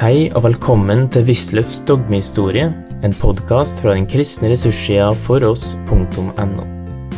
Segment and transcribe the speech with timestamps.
[0.00, 2.70] Hei og velkommen til Wisløffs dogmehistorie,
[3.04, 6.64] en podkast fra den kristne ressurssida foross.no.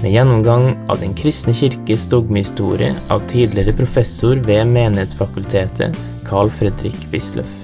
[0.01, 5.95] Med gjennomgang av Den kristne kirkes dogmehistorie av tidligere professor ved Menighetsfakultetet,
[6.27, 7.55] Carl Fredrik Wisløff.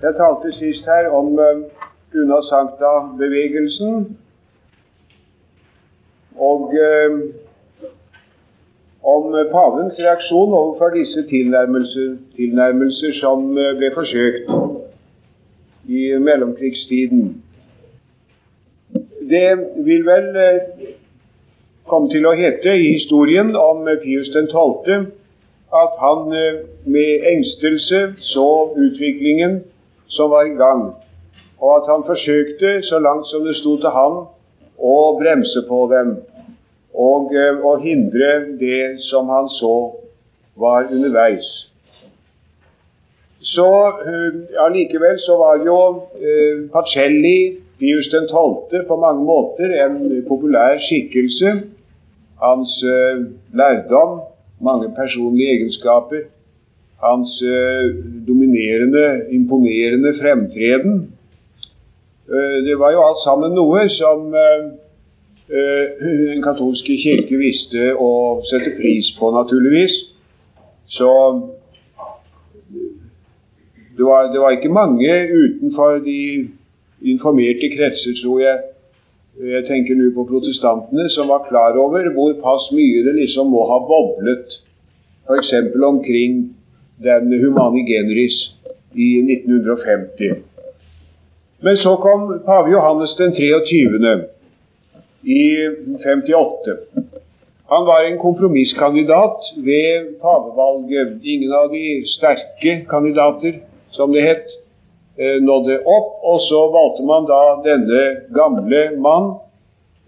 [0.00, 1.60] Jeg talte sist her om uh,
[2.16, 4.16] Unna Sankta-bevegelsen.
[6.40, 7.20] Og uh,
[9.02, 14.50] om pavens reaksjon overfor disse tilnærmelser, tilnærmelser som eh, ble forsøkt
[15.88, 17.42] i mellomkrigstiden.
[19.30, 19.48] Det
[19.86, 20.90] vil vel eh,
[21.88, 25.06] komme til å hete i historien om Pius 12.
[25.82, 29.62] at han eh, med engstelse så utviklingen
[30.08, 30.90] som var i gang,
[31.60, 34.24] og at han forsøkte, så langt som det sto til han,
[34.80, 36.18] å bremse på dem
[37.00, 39.74] og eh, å hindre det som han så
[40.60, 41.48] var underveis.
[43.40, 43.66] Så
[44.64, 45.76] Allikevel ja, så var jo
[46.20, 49.96] eh, Pacelli, Pius 12., på mange måter en
[50.28, 51.54] populær skikkelse.
[52.40, 53.22] Hans eh,
[53.56, 54.20] lærdom,
[54.60, 56.26] mange personlige egenskaper,
[57.00, 57.96] hans eh,
[58.28, 61.08] dominerende, imponerende fremtreden.
[62.64, 64.28] det var jo alt sammen noe som
[65.50, 68.10] den katolske kirke visste å
[68.46, 69.96] sette pris på, naturligvis.
[70.90, 71.10] Så
[73.96, 76.48] det var, det var, ikke mange utenfor de
[77.02, 78.62] informerte kretser, tror jeg,
[79.40, 83.64] jeg tenker nå på protestantene, som var klar over hvor pass mye det liksom må
[83.70, 84.58] ha boblet,
[85.26, 85.52] f.eks.
[85.86, 86.42] omkring
[87.02, 88.42] den humane generis
[88.94, 90.42] i 1950.
[91.62, 94.39] Men så kom pave Johannes den 23
[95.22, 95.68] i
[96.04, 96.76] 58.
[97.70, 101.20] Han var en kompromisskandidat ved pavevalget.
[101.22, 104.46] Ingen av de sterke kandidater, som det het,
[105.18, 106.08] eh, nådde opp.
[106.30, 108.02] Og så valgte man da denne
[108.34, 109.34] gamle mann,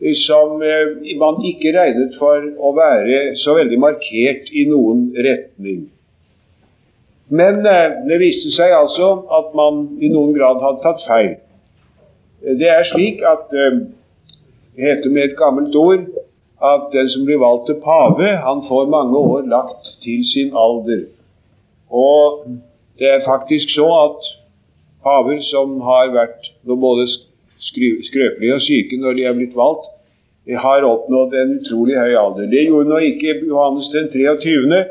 [0.02, 5.86] eh, som eh, man ikke regnet for å være så veldig markert i noen retning.
[7.30, 7.62] Men
[8.08, 11.36] det viste seg altså at man i noen grad hadde tatt feil.
[12.42, 13.54] Det er slik at
[14.76, 16.04] det heter med et gammelt ord
[16.62, 21.02] at den som blir valgt til pave, han får mange år lagt til sin alder.
[21.90, 22.46] Og
[22.98, 24.28] det er faktisk så at
[25.02, 27.08] paver som har vært både
[28.06, 29.88] skrøpelige og syke når de er blitt valgt,
[30.64, 32.48] har oppnådd en utrolig høy alder.
[32.50, 34.84] Det gjorde nå ikke Johannes den 23.,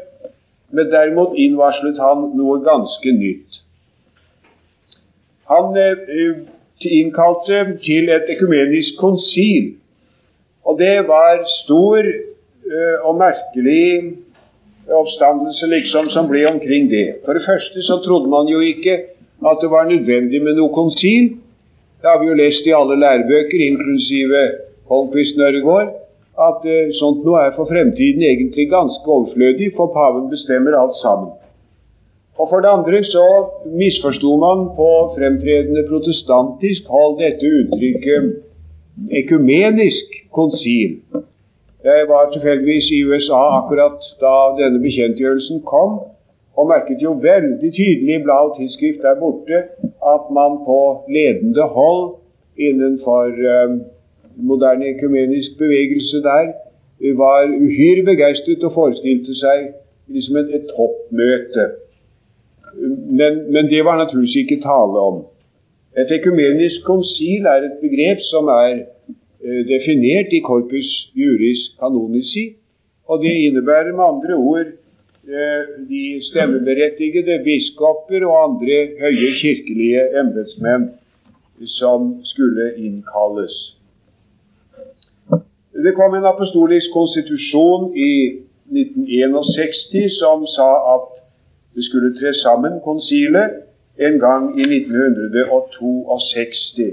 [0.71, 3.57] men derimot innvarslet han noe ganske nytt.
[5.51, 6.37] Han eh,
[6.89, 9.73] innkalte til et ekumenisk konsil.
[10.65, 14.17] Og det var stor uh, og merkelig
[14.91, 17.21] oppstandelse liksom som ble omkring det.
[17.25, 18.97] For det første så trodde man jo ikke
[19.49, 21.31] at det var nødvendig med noe konsil.
[22.01, 24.41] Det har vi jo lest i alle lærebøker, inklusive
[24.89, 25.93] Holmquist Nørregård,
[26.47, 31.31] at uh, sånt noe er for fremtiden egentlig ganske overflødig, for paven bestemmer alt sammen.
[32.39, 33.27] Og For det andre så
[33.81, 38.23] misforsto man på fremtredende protestantisk hold dette uttrykket
[39.21, 40.91] ekumenisk konsil.
[41.83, 45.91] Jeg var tilfeldigvis i USA akkurat da denne bekjentgjørelsen kom,
[46.57, 49.59] og merket jo veldig tydelig i blad og tidsskrift der borte
[50.13, 50.79] at man på
[51.15, 52.03] ledende hold
[52.67, 53.77] innenfor eh,
[54.35, 56.51] moderne ekumenisk bevegelse der
[57.23, 59.71] var uhyre begeistret og forestilte seg
[60.13, 61.65] liksom et, et toppmøte
[63.19, 65.23] men, men, det var naturligvis ikke tale om.
[65.97, 72.45] Et ekumenisk konsil er et begrep som er eh, definert i Corpus Juris Canonici,
[73.07, 74.69] og det innebærer med andre ord
[75.27, 80.89] eh, de stemmeberettigede biskoper og andre høye kirkelige embetsmenn
[81.79, 83.75] som skulle innkalles.
[85.83, 88.13] Det kom en apostolisk konstitusjon i
[88.71, 91.20] 1961 som sa at
[91.75, 93.51] det skulle tre sammen, konsilet,
[93.99, 96.91] en gang i 1962.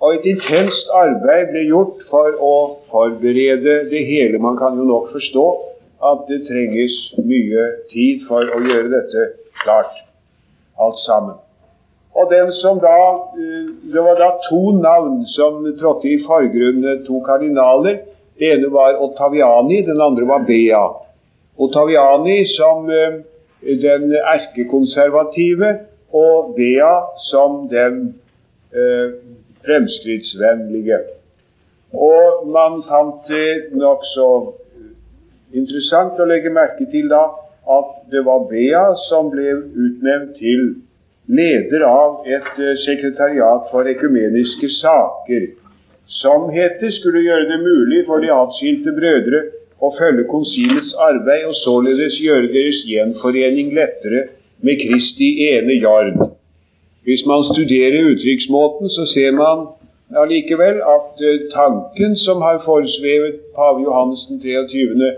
[0.00, 4.38] Og et intenst arbeid ble gjort for å forberede det hele.
[4.42, 5.46] Man kan jo nok forstå
[6.10, 6.94] at det trenges
[7.24, 7.62] mye
[7.92, 9.20] tid for å gjøre dette
[9.62, 9.94] klart,
[10.80, 11.36] alt sammen.
[12.14, 12.98] Og den som da,
[13.38, 17.98] eh, Det var da to navn som trådte i forgrunnen, to kardinaler.
[18.38, 20.88] Det ene var Ottaviani, den andre var Bea.
[21.58, 23.12] Ottaviani som eh,
[23.64, 25.70] den erkekonservative
[26.14, 26.94] og Bea
[27.30, 28.14] som den
[28.74, 29.16] eh,
[29.64, 30.98] fremskrittsvennlige.
[31.94, 34.28] Og man fant det nokså
[35.54, 37.24] interessant å legge merke til da
[37.74, 40.74] at det var Bea som ble utnevnt til
[41.26, 45.52] leder av et eh, sekretariat for ekumeniske saker,
[46.20, 49.40] som heter skulle gjøre det mulig for de atskilte brødre
[49.82, 54.28] å følge konsilets arbeid og således gjøre deres gjenforening lettere
[54.64, 56.18] med Kristi ene jarn.
[57.04, 59.66] Hvis man studerer uttrykksmåten, så ser man
[60.22, 65.12] allikevel at uh, tanken som har foresvevet pave Johannes 23.,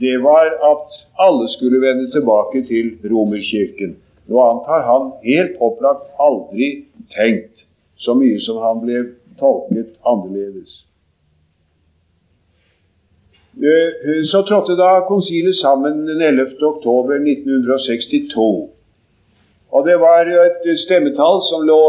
[0.00, 3.96] det var at alle skulle vende tilbake til romerkirken.
[4.30, 6.68] Noe annet har han helt opplagt aldri
[7.14, 7.64] tenkt,
[7.98, 9.00] så mye som han ble
[9.40, 10.84] tolket annerledes.
[13.58, 16.54] Uh, så trådte da konsilet sammen den 11.
[16.62, 18.70] oktober 1962.
[19.70, 21.82] Og det var et stemmetall som lå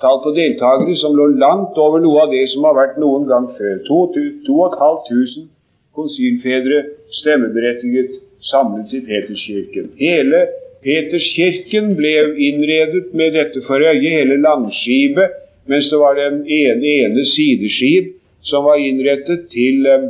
[0.00, 3.48] tall på deltakere som lå langt over noe av det som har vært noen gang
[3.56, 3.80] før.
[3.88, 5.48] 2500
[5.96, 6.82] konsilfedre
[7.20, 9.90] stemmeberettiget samlet i Peterskirken.
[10.00, 10.42] Hele
[10.84, 12.12] Peterskirken ble
[12.48, 18.12] innredet med dette for øye, hele langskipet, mens det var den ene, ene sideskip
[18.42, 20.06] som var innrettet til um,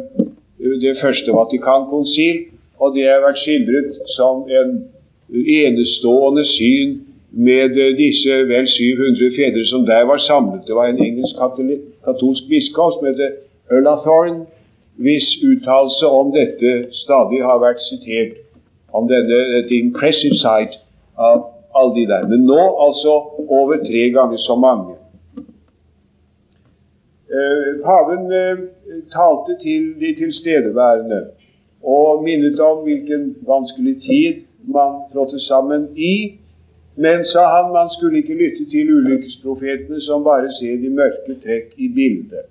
[0.80, 2.44] det første Vatikankonsil,
[2.80, 4.72] og det har vært skildret som en
[5.32, 6.98] enestående syn
[7.30, 10.66] med eh, disse vel 700 fedre som der var samlet.
[10.66, 11.36] Det var en engelsk
[12.04, 13.30] katolsk biskop som heter
[13.72, 14.46] Ullathorne,
[14.96, 18.38] hvis uttalelse om dette stadig har vært sitert,
[18.92, 20.78] om denne, dette impressive sight
[21.18, 22.28] av alle de der.
[22.30, 23.18] Men nå altså
[23.48, 24.94] over tre ganger så mange.
[27.36, 28.58] Eh, paven eh,
[29.12, 31.20] talte til de tilstedeværende
[31.82, 34.34] og minnet om hvilken vanskelig tid
[34.76, 36.38] man trådte sammen i.
[36.96, 41.74] Men, sa han, man skulle ikke lytte til ulykkesprofetene som bare ser de mørke trekk
[41.76, 42.46] i bildet.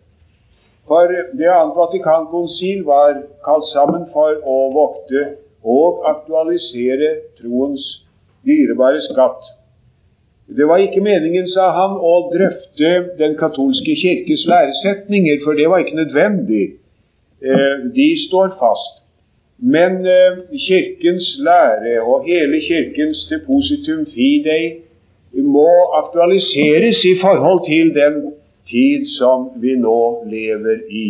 [0.88, 1.10] For
[1.40, 5.24] det annet Vatikankonsil var kalt sammen for å vokte
[5.78, 7.10] og aktualisere
[7.40, 7.86] troens
[8.46, 9.50] dyrebare skatt.
[10.48, 15.82] Det var ikke meningen, sa han, å drøfte den katolske kirkes læresetninger, for det var
[15.82, 16.66] ikke nødvendig.
[17.42, 19.02] Eh, de står fast.
[19.58, 20.38] Men eh,
[20.68, 24.86] Kirkens lære og hele Kirkens depositum fidei
[25.44, 25.70] må
[26.04, 28.34] aktualiseres i forhold til den
[28.70, 31.10] tid som vi nå lever i.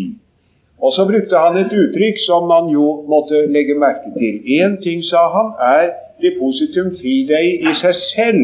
[0.82, 4.42] Og så brukte han et uttrykk som man jo måtte legge merke til.
[4.60, 8.44] Én ting, sa han, er depositum fidei i seg selv.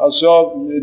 [0.00, 0.32] Altså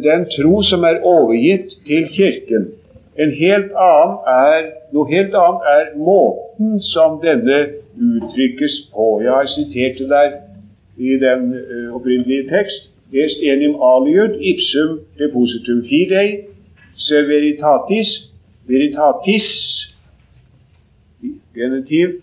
[0.03, 2.71] den tro som er overgitt til Kirken.
[3.19, 7.59] En helt annen er, noe helt annet er måten som denne
[7.93, 9.21] uttrykkes på.
[9.21, 10.31] Jeg har sitert det der
[10.97, 12.89] i den uh, opprinnelige tekst.
[13.13, 16.47] Est enim aliud ipsum depositum fidei
[16.97, 18.09] se veritatis
[18.65, 19.49] veritatis
[21.53, 22.15] genitiv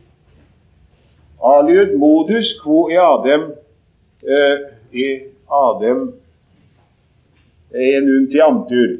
[1.38, 3.52] aliud modus quo eadem
[4.26, 4.56] uh,
[4.92, 5.06] i
[5.46, 6.19] adem
[7.74, 8.96] en untiantur.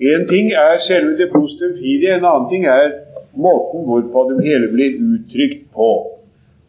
[0.00, 2.92] En ting er selve det positive fire, en annen ting er
[3.34, 5.90] måten hvorpå det hele blir uttrykt på.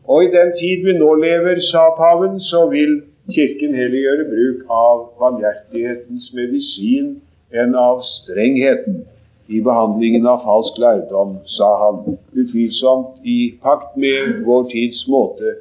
[0.09, 4.61] Og i den tid vi nå lever, sa paven, så vil Kirken heller gjøre bruk
[4.73, 7.11] av barmhjertighetens medisin
[7.53, 9.03] enn av strengheten
[9.49, 15.55] i behandlingen av falsk lærdom, sa han, utvilsomt i pakt med vår tids måte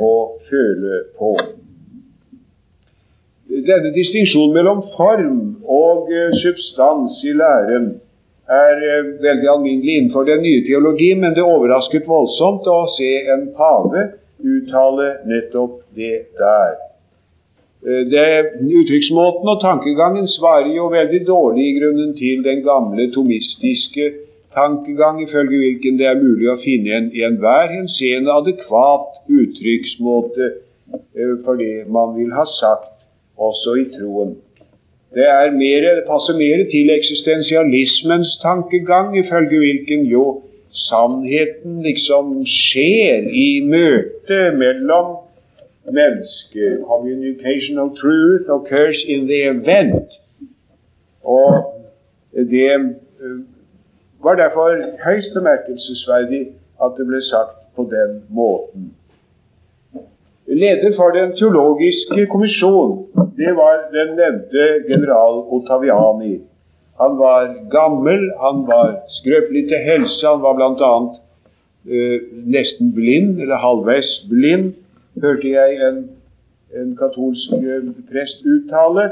[0.00, 0.14] å
[0.50, 1.32] føle på.
[3.64, 7.86] Denne distinksjonen mellom form og eh, substans i læren
[8.52, 13.46] er eh, veldig alminnelig innenfor den nye teologi, men det overrasket voldsomt å se en
[13.56, 14.02] pave
[14.44, 16.74] uttale nettopp det der.
[17.86, 18.26] Eh, det,
[18.82, 24.10] uttrykksmåten og tankegangen svarer jo veldig dårlig i grunnen til den gamle tomistiske
[24.54, 30.52] tankegang, ifølge hvilken det er mulig å finne en i enhver henseende adekvat uttrykksmåte
[31.46, 32.93] for det man vil ha sagt,
[33.38, 34.36] også i troen.
[35.14, 40.42] Det, mer, det passer mer til eksistensialismens tankegang, ifølge hvilken jo
[40.74, 45.16] sannheten liksom skjer i møtet mellom
[45.86, 46.82] mennesker.
[46.86, 50.10] Communication of truth occurs in the event.
[51.22, 51.64] Og
[52.34, 53.38] det eh,
[54.24, 54.68] var derfor
[55.04, 56.42] høyst bemerkelsesverdig
[56.82, 58.94] at det ble sagt på den måten.
[60.46, 66.40] Leder for Den teologiske kommisjon det var den nevnte general Ottaviani.
[67.00, 70.94] Han var gammel, han var skrøpelig til helse, han var bl.a.
[71.90, 72.20] Eh,
[72.56, 74.72] nesten blind, eller halvveis blind,
[75.22, 75.98] hørte jeg en,
[76.80, 79.08] en katolsk uh, prest uttale.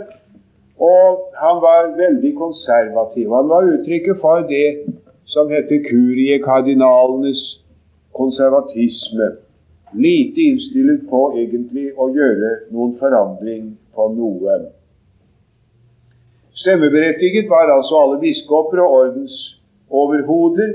[0.78, 3.34] Og han var veldig konservativ.
[3.34, 4.68] Han var uttrykket for det
[5.26, 7.42] som heter kuriekardinalenes
[8.14, 9.28] konservatisme.
[9.94, 14.56] Lite innstilt på egentlig å gjøre noen forandring på noe.
[16.62, 20.74] Stemmeberettiget var altså alle biskoper og ordensoverhoder,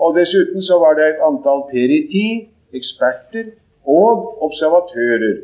[0.00, 3.52] og dessuten så var det et antall periti, eksperter,
[3.84, 5.40] og observatører.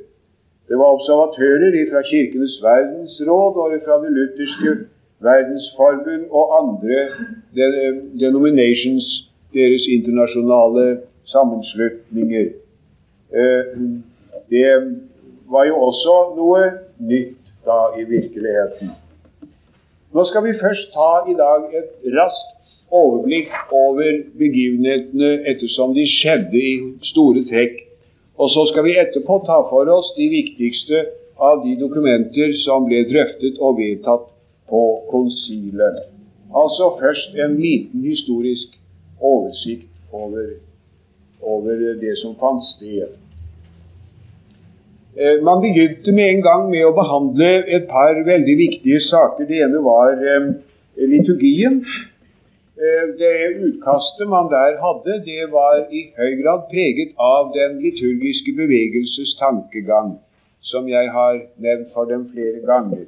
[0.69, 4.73] Det var observatører fra Kirkenes verdensråd og fra Det lutherske
[5.21, 6.99] verdensforbund og andre
[8.21, 9.07] denominations,
[9.55, 10.99] deres internasjonale
[11.33, 12.49] sammenslutninger.
[13.33, 13.79] Eh,
[14.51, 14.69] det
[15.51, 16.63] var jo også noe
[16.99, 18.93] nytt da i virkeligheten.
[20.15, 22.53] Nå skal vi først ta i dag et raskt
[22.95, 26.75] overblikk over begivenhetene ettersom de skjedde i
[27.11, 27.83] store trekk.
[28.39, 31.03] Og så skal vi etterpå ta for oss de viktigste
[31.41, 34.29] av de dokumenter som ble drøftet og vedtatt
[34.71, 36.05] på konsilet.
[36.55, 38.77] Altså først en liten historisk
[39.21, 40.55] oversikt over,
[41.43, 43.15] over det som fant sted.
[45.17, 49.49] Eh, man begynte med en gang med å behandle et par veldig viktige saker.
[49.49, 50.51] Det ene var eh,
[51.13, 51.79] liturgien.
[52.77, 53.33] Eh, det
[53.69, 60.19] utkastet man der hadde, det var i høy grad preget av den liturgiske bevegelses tankegang,
[60.61, 63.07] som jeg har nevnt for dem flere ganger.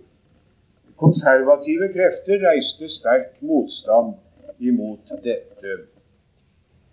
[0.96, 4.16] Konservative krefter reiste sterk motstand
[4.64, 5.76] imot dette.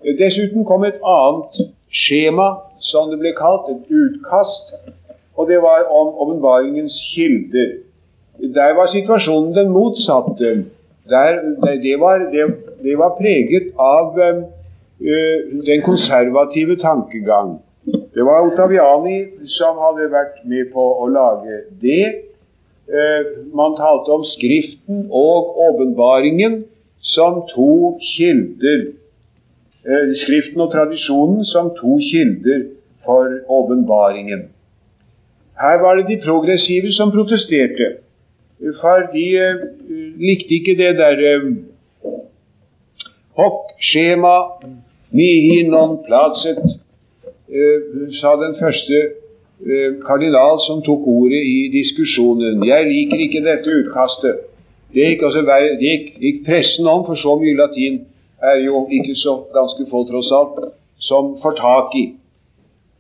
[0.05, 4.75] Dessuten kom et annet skjema, som det ble kalt, et utkast,
[5.35, 7.79] og det var om åpenbaringens kilder.
[8.55, 10.65] Der var situasjonen den motsatte.
[11.09, 11.41] Der,
[11.81, 12.45] det, var, det,
[12.83, 14.43] det, var, preget av øh,
[15.65, 17.59] den konservative tankegang.
[17.85, 19.17] Det var Ottaviani
[19.57, 22.05] som hadde vært med på å lage det.
[22.85, 26.63] Uh, man talte om Skriften og åpenbaringen
[27.01, 28.91] som to kilder.
[29.85, 32.63] Uh, skriften og tradisjonen som to kilder
[33.05, 33.27] for
[33.57, 34.47] åpenbaringen.
[35.61, 37.91] Her var det de progressive som protesterte.
[38.81, 39.61] For de uh,
[40.19, 41.53] likte ikke det der uh,
[43.37, 44.37] Hock-skjema
[45.11, 46.63] mihi non placet,
[48.19, 49.01] sa den første
[50.07, 52.63] kardinal som tok ordet i diskusjonen.
[52.63, 54.39] Jeg liker ikke dette utkastet.
[54.95, 55.41] Det gikk, altså,
[55.81, 57.99] det gikk, gikk pressen om, for så mye latin
[58.41, 62.05] er jo ikke så ganske få, tross alt, som får tak i.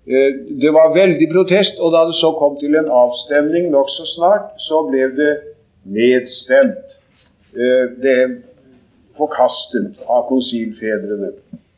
[0.07, 4.53] Eh, det var veldig protest, og da det så kom til en avstemning nokså snart,
[4.67, 5.33] så ble det
[5.83, 6.97] nedstemt.
[7.55, 8.17] Eh, det
[9.17, 11.31] forkastet av konsilfedrene.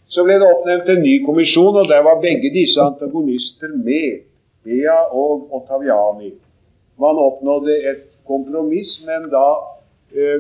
[0.08, 4.24] Så ble det oppnevnt en ny kommisjon, og der var begge disse antagonister med.
[4.68, 6.34] Bea og Ottaviani.
[7.00, 9.46] Man oppnådde et kompromiss, men da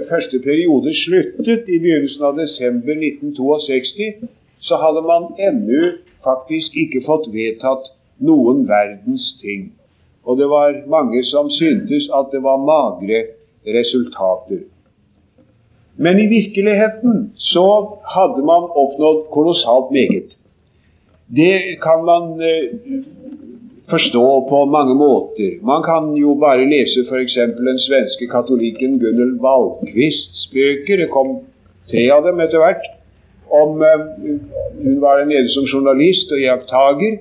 [0.10, 7.28] første periode sluttet i begynnelsen av desember 1962, så hadde man ennå faktisk ikke fått
[7.34, 7.92] vedtatt
[8.24, 9.72] noen verdens ting.
[10.26, 13.24] Og det var mange som syntes at det var magre
[13.68, 14.66] resultater.
[15.98, 17.68] Men i virkeligheten så
[18.16, 20.36] hadde man oppnådd kolossalt meget.
[21.28, 22.76] Det kan man eh,
[23.90, 25.60] forstå på mange måter.
[25.64, 27.36] Man kan jo bare lese f.eks.
[27.58, 30.98] den svenske katolikken Gunnel Valkvists bøker.
[31.04, 31.40] Det kom
[31.92, 32.88] tre av dem etter hvert
[33.48, 34.02] om eh,
[34.84, 37.18] Hun var nede som journalist og iakttager,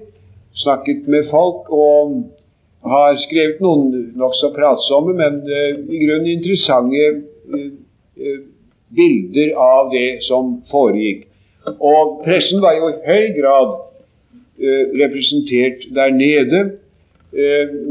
[0.54, 2.16] snakket med folk og
[2.86, 7.06] har skrevet noen nokså pratsomme, men uh, i grunnen interessante
[7.50, 8.36] uh,
[8.94, 11.26] bilder av det som foregikk.
[11.66, 13.74] Og pressen var jo i høy grad
[14.58, 16.78] representert der nede.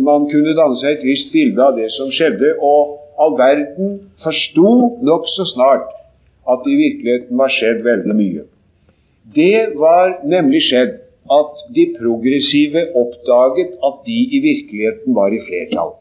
[0.01, 4.72] man kunne danne seg et visst bilde av det som skjedde, og all verden forsto
[5.05, 5.91] nokså snart
[6.50, 8.45] at i virkeligheten var skjedd veldig mye.
[9.36, 10.98] Det var nemlig skjedd
[11.31, 15.95] at de progressive oppdaget at de i virkeligheten var i flertall.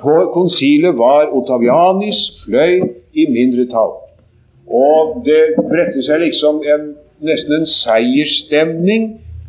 [0.00, 2.80] På konsilet var Ottavianis fløy
[3.14, 3.94] i mindretall.
[4.66, 6.88] Og det bredte seg liksom en,
[7.24, 9.06] nesten en seiersstemning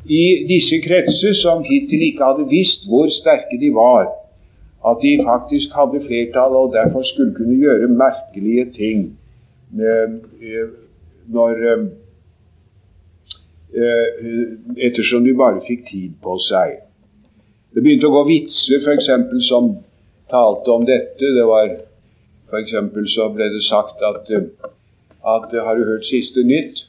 [0.07, 4.07] i disse kretser som hittil ikke hadde visst hvor sterke de var
[4.87, 8.99] at de faktisk hadde flertall og derfor skulle kunne gjøre merkelige ting
[9.73, 10.67] eh,
[11.27, 11.87] når eh,
[14.87, 16.79] ettersom de bare fikk tid på seg.
[17.75, 19.09] Det begynte å gå vitser f.eks.
[19.49, 19.73] som
[20.31, 21.33] talte om dette.
[21.35, 21.75] Det var
[22.47, 22.71] F.eks.
[23.11, 24.29] så ble det sagt at,
[25.35, 26.85] at Har du hørt siste nytt?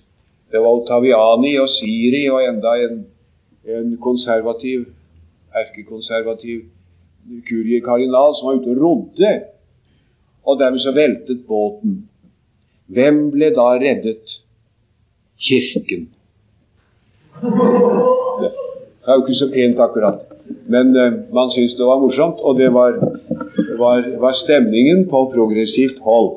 [0.48, 3.00] Det var Ottaviani og Siri og enda en,
[3.68, 4.86] en konservativ,
[5.54, 6.62] erkekonservativ
[7.48, 9.32] kuriekardinal som var ute og rodde,
[10.48, 11.98] og dermed så veltet båten.
[12.88, 14.38] Hvem ble da reddet?
[15.38, 16.08] Kirken.
[17.38, 20.24] Det er jo ikke så pent, akkurat.
[20.72, 22.96] Men uh, man syntes det var morsomt, og det var,
[23.78, 26.32] var, var stemningen på progressivt hold.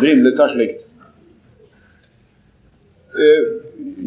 [0.00, 0.85] Vrimlet av slikt.
[3.16, 3.44] Uh,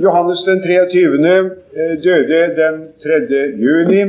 [0.04, 1.06] Johannes den 23.
[1.18, 3.44] Uh, døde den 3.
[3.58, 4.02] juni.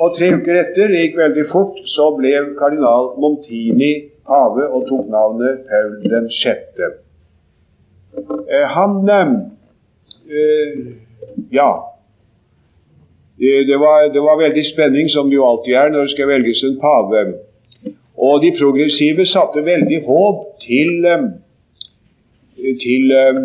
[0.00, 3.90] Og tre uker etter, det gikk veldig fort, så ble kardinal Montini
[4.24, 6.80] pave og tok navnet Paul den 6.
[8.74, 8.94] Han
[11.50, 11.70] Ja,
[13.40, 16.62] det var, det var, veldig spenning, som det jo alltid er når det skal velges
[16.64, 17.22] en pave.
[18.20, 23.40] Og de progressive satte veldig håp til, eh, til eh,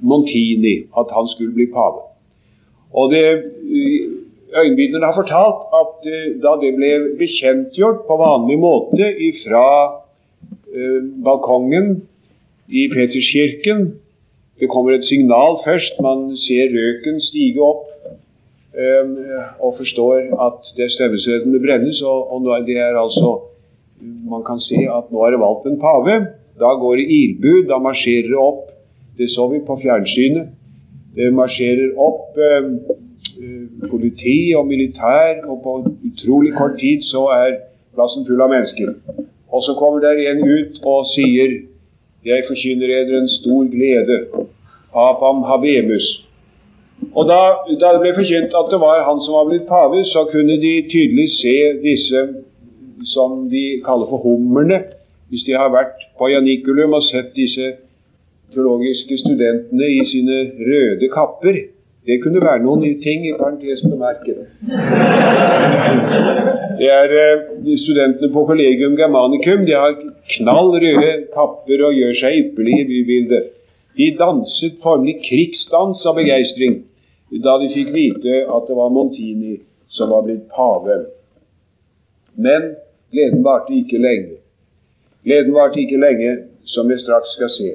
[0.00, 2.06] Montini, at han skulle bli pave.
[2.92, 6.06] Og det eh, har fortalt at
[6.42, 9.12] da det ble bekjentgjort på vanlig måte
[9.44, 9.66] fra
[11.22, 12.00] balkongen
[12.70, 13.92] i Peterskirken
[14.60, 15.96] Det kommer et signal først.
[16.04, 17.86] Man ser røken stige opp
[18.76, 19.06] eh,
[19.56, 22.02] og forstår at det stemmesedlene brennes.
[22.04, 23.38] Og, og det er altså
[24.00, 26.14] Man kan si at nå er det valgt en pave.
[26.60, 27.66] Da går det ilbud.
[27.72, 28.69] Da marsjerer det opp.
[29.20, 30.46] Det så vi på fjernsynet.
[31.16, 32.68] Det marsjerer opp eh,
[33.90, 35.74] politi og militær, og på
[36.08, 37.58] utrolig kort tid så er
[37.94, 38.94] plassen full av mennesker.
[39.52, 41.58] Og så kommer der en ut og sier
[42.24, 44.16] Jeg forkynner eder en stor glede.
[44.92, 46.08] Papam habemus.
[47.14, 47.38] Og da,
[47.80, 50.72] da, det ble forkynt at det var han som var blitt pave, så kunne de
[50.92, 52.24] tydelig se disse
[53.14, 54.82] som de kaller for hummerne.
[55.28, 57.72] Hvis de har vært på Janikulum og sett disse
[58.54, 60.40] teologiske studentene i sine
[60.70, 61.60] røde kapper
[62.06, 64.38] Det kunne være noen nye ting, i parentes bemerket.
[66.80, 67.12] Det er
[67.64, 69.66] de studentene på Collegium Germanicum.
[69.68, 69.98] De har
[70.34, 73.50] knall røde kapper og gjør seg ypperlige i bybildet.
[74.00, 76.80] De danset formelig krigsdans av begeistring
[77.44, 80.96] da de fikk vite at det var Montini som var blitt pave.
[82.34, 82.72] Men
[83.12, 84.40] gleden varte ikke lenge.
[85.24, 87.70] Gleden varte ikke lenge, som vi straks skal se.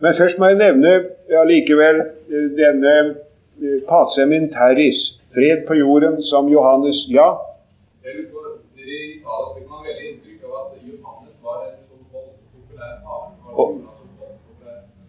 [0.00, 0.92] Men først må jeg nevne
[1.40, 2.94] allikevel ja, denne
[3.62, 7.30] eh, Pacem in terris, fred på jorden, som Johannes Ja?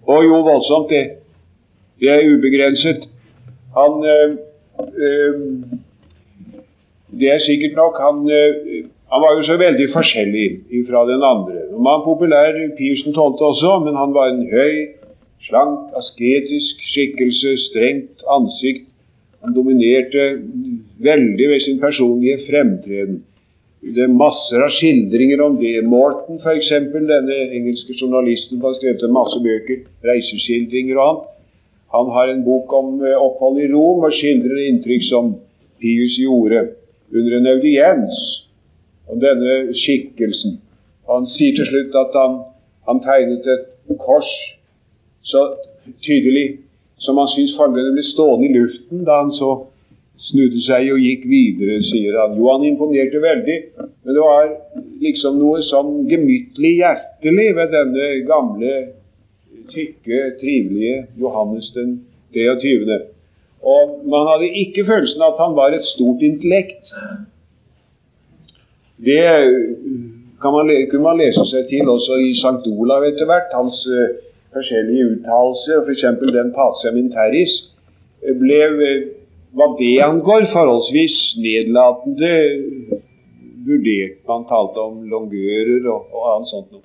[0.07, 1.17] Og jo, voldsomt, det.
[1.99, 3.09] Det er ubegrenset.
[3.77, 4.37] Han øh,
[4.97, 5.41] øh,
[7.19, 10.47] Det er sikkert nok han, øh, han var jo så veldig forskjellig
[10.87, 11.59] fra den andre.
[11.71, 14.75] Han var han populær Pearson Tolte også, men han var en høy,
[15.45, 18.87] slank, asketisk skikkelse, strengt ansikt.
[19.45, 20.23] Han dominerte
[21.05, 23.21] veldig ved sin personlige fremtreden.
[23.85, 25.75] Det er masser av skildringer om det.
[25.85, 31.27] Morton, f.eks., denne engelske journalisten, som har skrevet masse bøker, reiseskildringer og annet.
[31.93, 35.35] Han har en bok om eh, opphold i Rom og skildrer inntrykk som
[35.79, 36.63] Pius gjorde
[37.13, 38.23] under en audiens
[39.11, 40.59] om denne skikkelsen.
[41.09, 42.39] Han sier til slutt at han,
[42.89, 44.29] han tegnet et kors
[45.25, 45.43] så
[46.05, 46.47] tydelig
[47.01, 49.51] som han syntes fargene ble stående i luften da han så
[50.25, 52.37] snudde seg og gikk videre, sier han.
[52.39, 54.53] Jo, han imponerte veldig, men det var
[55.03, 58.75] liksom noe sånn gemyttlig hjertelig ved denne gamle
[59.73, 61.99] tykke, trivelige Johannes den
[62.33, 62.99] 23.
[63.65, 66.93] Og man hadde ikke følelsen av at han var et stort intellekt.
[69.03, 69.21] Det
[70.43, 72.63] man, kunne man lese seg til også i St.
[72.71, 73.51] Olav etter hvert.
[73.55, 74.15] Hans uh,
[74.55, 76.05] forskjellige uttalelser, f.eks.
[76.37, 77.55] den Pacem Interis,
[78.39, 78.61] ble
[79.55, 82.33] hva det angår, forholdsvis nedlatende
[83.67, 84.19] vurdert.
[84.27, 86.83] Man talte om longører og, og annet sånt noe.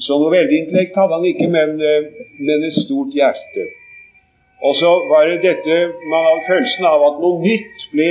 [0.00, 3.66] Så noe veldig intellekt hadde han ikke, men, eh, men et stort hjerte.
[4.64, 5.76] Og så var det dette
[6.10, 8.08] Man hadde følelsen av at noe nytt ble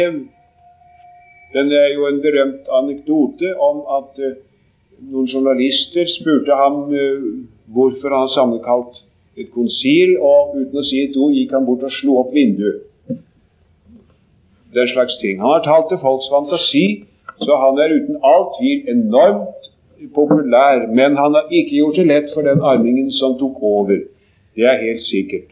[1.53, 4.35] Den er jo en berømt anekdote om at uh,
[5.11, 7.29] noen journalister spurte ham uh,
[7.73, 9.01] hvorfor han sammenkalt
[9.39, 12.85] et konsil, og uten å si et ord gikk han bort og slo opp vinduet.
[14.75, 15.39] Den slags ting.
[15.41, 16.85] Han har talt til folks fantasi,
[17.41, 19.69] så han er uten all tvil enormt
[20.13, 24.03] populær, men han har ikke gjort det lett for den armingen som tok over.
[24.55, 25.49] Det er helt sikkert.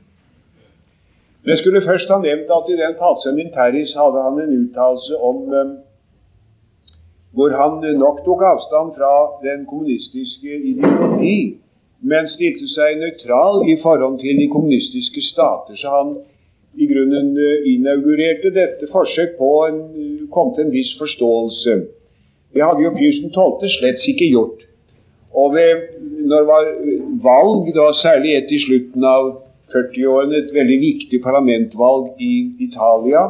[1.42, 5.20] Men jeg skulle først ha nevnt at i den Patsem Interis hadde han en uttalelse
[5.30, 5.76] om um,
[7.38, 11.58] hvor han nok tok avstand fra den kommunistiske ideologi,
[12.02, 15.78] men stilte seg nøytral i forhold til de kommunistiske stater.
[15.78, 16.16] Så han
[16.78, 19.68] i grunnen uh, inaugurerte dette forsøk på å
[20.34, 21.78] komme til en viss forståelse.
[22.54, 23.70] Det hadde jo Pius 12.
[23.78, 24.66] slett ikke gjort.
[25.38, 25.84] Og ved,
[26.26, 26.70] når det var
[27.26, 29.36] valg, det var særlig et i slutten av
[29.74, 32.34] 40-årene et veldig viktig parlamentvalg i
[32.66, 33.28] Italia,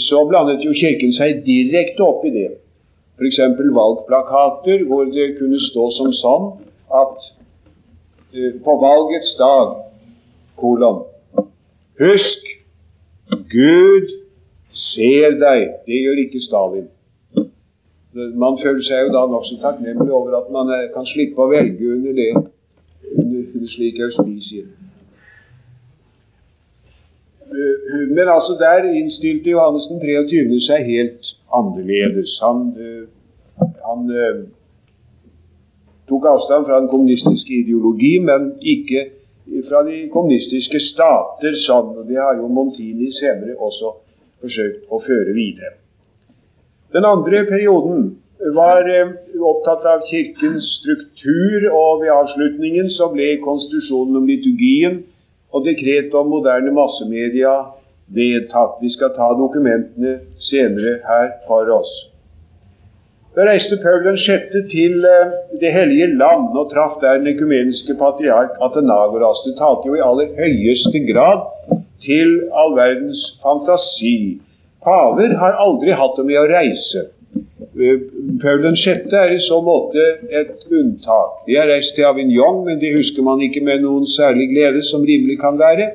[0.00, 2.50] så blandet jo Kirken seg direkte opp i det.
[3.14, 3.38] F.eks.
[3.78, 6.46] valgplakater hvor det kunne stå som sånn
[7.02, 7.26] at
[8.34, 9.76] uh, på valgets dag
[10.60, 11.04] kolon
[12.00, 12.48] Husk,
[13.52, 14.08] Gud
[14.74, 15.68] ser deg.
[15.86, 16.88] Det gjør ikke Stalin.
[18.34, 22.18] Man føler seg jo da nokså takknemlig over at man kan slippe å velge under
[22.18, 24.66] det under slik auspisier.
[27.54, 30.60] Eh, men altså der innstilte Johannes den 23.
[30.68, 31.24] seg helt
[31.58, 32.32] annerledes.
[32.42, 33.04] Han, eh,
[33.88, 34.40] han uh,
[36.10, 39.04] tok avstand fra den kommunistiske ideologi, men ikke
[39.68, 43.94] fra de kommunistiske stater og Det har jo Montini senere også
[44.40, 45.76] forsøkt å føre videre.
[46.92, 48.18] Den andre perioden
[48.58, 49.14] var uh,
[49.52, 55.04] opptatt av Kirkens struktur, og ved avslutningen så ble konstitusjonen om liturgien
[55.54, 57.54] og dekret om moderne massemedia
[58.14, 58.80] vedtatt.
[58.82, 60.18] Vi skal ta dokumentene
[60.50, 61.92] senere her for oss.
[63.34, 64.52] Da reiste Paul den 6.
[64.70, 69.42] til eh, Det hellige land og traff der den ekumeniske patriark Atenagoras.
[69.46, 71.48] Det talte jo i aller høyeste grad
[72.04, 74.38] til all verdens fantasi.
[74.84, 77.08] Paver har aldri hatt det med å reise.
[77.74, 77.98] Eh,
[78.42, 79.12] Paul 6.
[79.12, 81.40] er i så måte et unntak.
[81.46, 85.02] De har reist til Avignon, men de husker man ikke med noen særlig glede, som
[85.02, 85.88] rimelig kan være.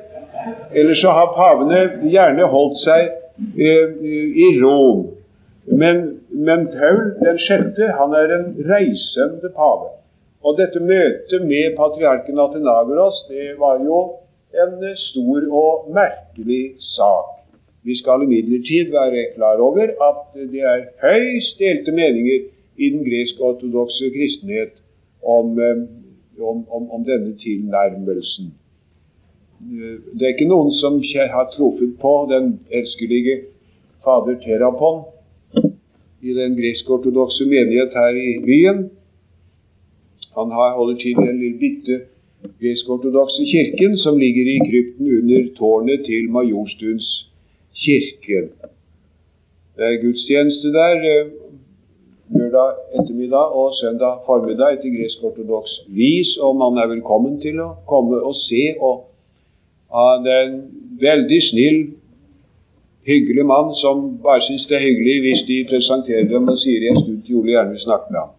[0.74, 1.80] Eller så har pavene
[2.12, 3.08] gjerne holdt seg
[3.56, 3.96] eh,
[4.44, 5.06] i Rom.
[5.80, 7.80] Men, men Paul den 6.
[7.96, 9.90] han er en reisende pave.
[10.44, 14.04] Og dette møtet med patriarken Atenagoras det var jo
[14.52, 17.39] en stor og merkelig sak.
[17.84, 22.40] Vi skal imidlertid være klar over at det er høyst delte meninger
[22.76, 24.82] i den gresk-ortodokse kristenhet
[25.22, 25.80] om, eh,
[26.40, 28.52] om, om, om, denne tilnærmelsen.
[29.60, 31.00] Eh, det er ikke noen som
[31.36, 33.40] har truffet på den elskelige
[34.04, 35.04] fader Terapon
[36.22, 38.90] i den gresk-ortodokse menighet her i byen.
[40.36, 42.00] Han holder til i den lille bitte
[42.60, 47.29] gresk-ortodokse kirken som ligger i krypten under tårnet til Majorstuens
[47.74, 48.50] kirken.
[49.76, 51.30] Det er gudstjeneste der eh,
[52.36, 58.20] lørdag ettermiddag og søndag formiddag etter gresk-ortodoks vis, og man er velkommen til å komme
[58.20, 58.74] og se.
[58.80, 59.06] og
[59.94, 60.58] Han er en
[61.00, 61.80] veldig snill,
[63.06, 67.00] hyggelig mann som bare syns det er hyggelig hvis de presenterer dem og sier jeg
[67.00, 68.34] skulle Jole gjerne snakke med ham.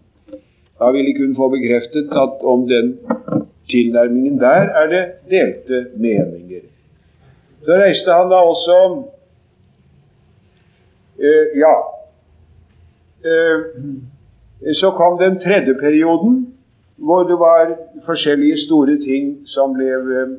[0.79, 2.93] Da vil de kunne få bekreftet at om den
[3.71, 6.63] tilnærmingen der er det delte meninger.
[7.65, 8.77] Så reiste han da også
[11.21, 11.75] Eh, ja.
[13.21, 13.61] Uh,
[14.73, 16.53] så kom den tredje perioden,
[16.97, 20.31] hvor det var forskjellige store ting som ble uh,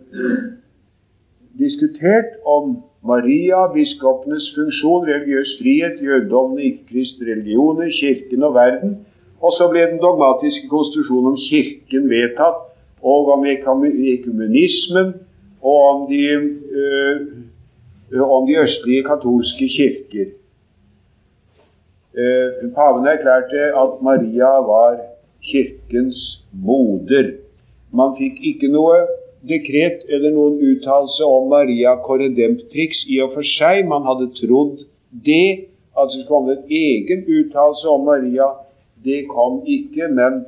[1.59, 8.99] diskutert om Maria, biskopenes funksjon, religiøs frihet, jødedommene, ikke-kristne religioner, Kirken og verden.
[9.42, 12.61] Og så ble den dogmatiske konstitusjonen om Kirken vedtatt,
[13.03, 15.14] og om ekumenismen,
[15.62, 16.23] og om de,
[18.23, 20.31] om de østlige katolske kirker.
[22.12, 24.98] Eh, paven erklærte at Maria var
[25.40, 27.31] Kirkens moder.
[27.92, 28.96] Man fikk ikke noe
[29.48, 33.88] dekret eller noen uttalelse om Maria Corredemptrix i og for seg.
[33.88, 34.85] Man hadde trodd
[35.25, 35.64] det,
[35.96, 38.48] at det skulle komme en egen uttalelse om Maria.
[39.05, 40.44] Det kom ikke, men,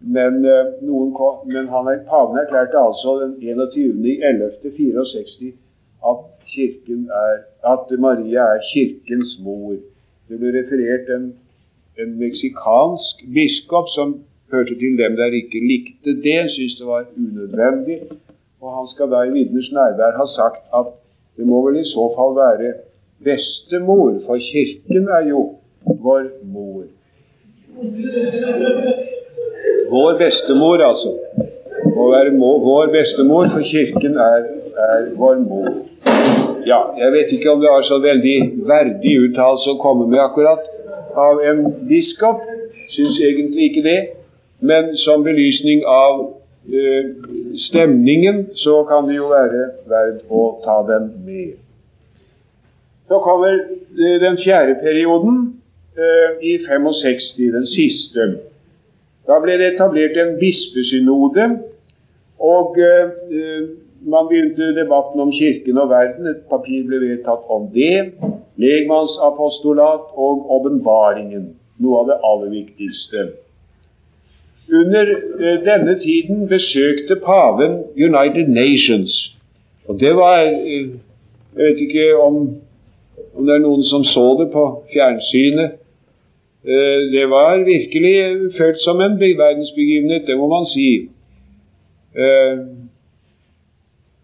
[0.00, 0.80] men, eh,
[1.20, 5.52] kom, men han, paven erklærte altså den 21.11.64
[6.08, 6.20] at,
[7.72, 9.76] at Maria er Kirkens mor.
[10.32, 11.24] Det ble referert en,
[12.00, 14.14] en meksikansk biskop som
[14.52, 17.98] hørte til dem der ikke likte det, syntes det var unødvendig.
[18.62, 20.88] Og han skal da i vitners nærvær ha sagt at
[21.36, 22.72] det må vel i så fall være
[23.28, 25.42] bestemor, for Kirken er jo
[26.06, 26.88] vår mor.
[29.92, 31.12] Vår bestemor, altså.
[31.96, 34.52] Må være vår bestemor, for Kirken er,
[34.88, 35.72] er vår mor.
[36.66, 38.36] Ja, jeg vet ikke om det var så veldig
[38.68, 40.62] verdig uttalelse å komme med akkurat
[41.18, 42.44] av en biskop.
[42.92, 43.98] Syns egentlig ikke det.
[44.62, 46.20] Men som belysning av
[46.70, 47.08] eh,
[47.58, 51.56] stemningen så kan det jo være verdt å ta den med.
[53.10, 55.42] Så kommer eh, den fjerde perioden
[55.98, 58.28] eh, i 65, den siste.
[59.26, 61.48] Da ble det etablert en bispesynode.
[62.38, 63.66] Og eh,
[64.04, 66.26] man begynte debatten om Kirken og verden.
[66.26, 68.12] Et papir ble vedtatt om det.
[68.62, 71.52] Legmannsapostolat og åpenbaringen.
[71.82, 73.28] Noe av det aller viktigste.
[74.72, 79.36] Under eh, denne tiden besøkte paven United Nations.
[79.88, 80.42] Og det var
[81.52, 82.36] Jeg vet ikke om,
[83.36, 84.62] om det er noen som så det på
[84.92, 85.74] fjernsynet.
[87.12, 88.14] Det var virkelig
[88.56, 90.86] følt som en verdensbegivenhet, det må man si.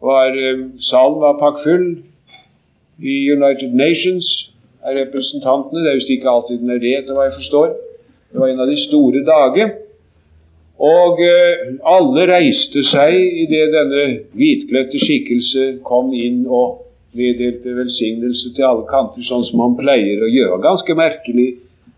[0.05, 0.37] Var,
[0.85, 1.89] salen var pakkfull
[3.03, 4.29] i United Nations
[4.87, 5.83] av representantene.
[5.83, 7.77] Det er visst ikke alltid den er det, etter hva jeg forstår.
[8.33, 9.73] Det var en av de store dager.
[10.79, 14.05] Og eh, alle reiste seg idet denne
[14.39, 16.85] hvitkledte skikkelse kom inn og
[17.19, 20.61] meddelte velsignelse til alle kanter, sånn som han pleier å gjøre.
[20.63, 21.49] Ganske merkelig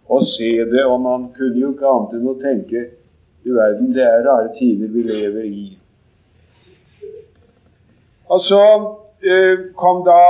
[0.09, 2.87] å se det, og man kunne jo ikke annet enn å tenke
[3.45, 5.67] du verden, det er rare tider vi lever i.
[8.31, 8.63] Og så
[9.27, 10.23] eh, kom da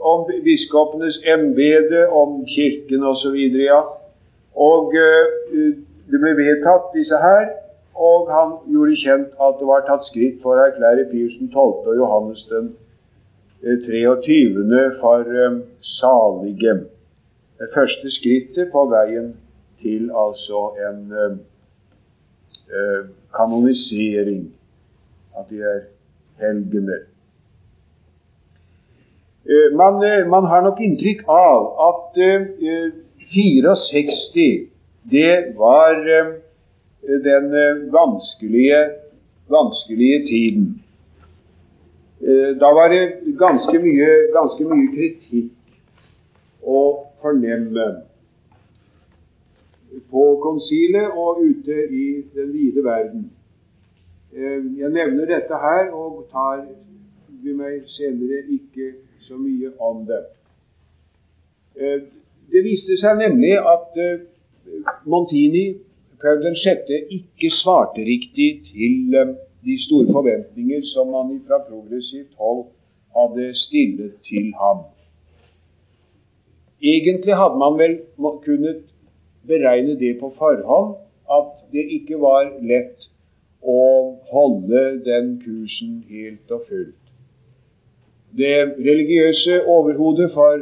[0.00, 3.36] om biskopenes embete, om Kirken osv.
[3.62, 3.80] Ja.
[4.54, 5.24] Og uh,
[6.10, 7.48] det ble vedtatt, disse her.
[7.98, 11.56] Og han gjorde kjent at det var tatt skritt for å erklære Pius 12.
[11.58, 12.70] og Johannes den
[13.64, 14.36] 23.
[14.62, 15.26] Eh, for
[15.98, 16.76] salige.
[17.58, 19.32] Det første skrittet på veien
[19.82, 21.40] til altså en
[23.34, 24.46] kanonisering.
[25.34, 25.80] At de er
[26.38, 27.08] helgener.
[29.48, 32.18] Uh, man, man, har nok inntrykk av at
[33.32, 34.68] 64
[35.08, 35.94] det var
[37.02, 38.90] den eh, vanskelige,
[39.48, 40.82] vanskelige tiden.
[42.20, 45.54] Eh, da var det ganske mye, ganske mye kritikk
[46.62, 46.82] å
[47.22, 47.86] fornemme
[50.10, 53.28] på konsilet og ute i den vide verden.
[54.34, 56.66] Eh, jeg nevner dette her og tar
[57.42, 58.92] vi meg senere ikke
[59.28, 60.22] så mye om det.
[62.48, 63.98] Det viste seg nemlig at
[65.04, 65.66] Montini
[66.20, 66.90] Paul 6.
[67.10, 72.64] ikke svarte riktig til eh, de store forventninger som man fra progressivt hold
[73.16, 74.80] hadde stillet til ham.
[76.82, 77.94] Egentlig hadde man vel
[78.46, 78.82] kunnet
[79.46, 80.96] beregne det på forhånd,
[81.38, 83.08] at det ikke var lett
[83.62, 83.80] å
[84.32, 87.07] holde den kursen helt og fullt.
[88.36, 90.58] Det religiøse overhodet for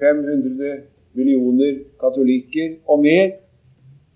[0.00, 0.80] 500
[1.14, 3.30] millioner katolikker og mer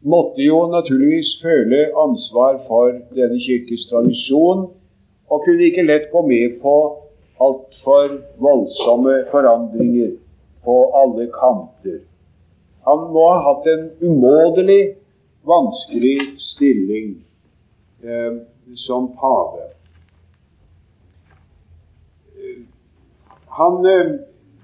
[0.04, 4.66] måtte jo naturligvis føle ansvar for denne kirkes tradisjon,
[5.30, 6.74] og kunne ikke lett gå med på
[7.40, 10.10] altfor voldsomme forandringer
[10.64, 12.02] på alle kanter.
[12.84, 14.82] Han må ha hatt en umådelig
[15.48, 16.18] vanskelig
[16.52, 17.14] stilling
[18.04, 18.36] eh,
[18.76, 19.70] som pave.
[23.58, 24.12] Han, eh,